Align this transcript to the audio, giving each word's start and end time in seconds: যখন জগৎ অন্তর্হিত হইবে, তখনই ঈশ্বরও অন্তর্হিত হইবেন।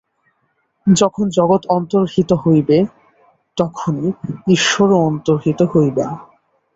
যখন 0.87 1.25
জগৎ 1.29 1.61
অন্তর্হিত 1.69 2.29
হইবে, 2.43 2.77
তখনই 3.57 4.09
ঈশ্বরও 4.47 4.97
অন্তর্হিত 5.09 5.59
হইবেন। 5.73 6.09